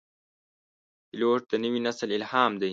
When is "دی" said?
2.61-2.69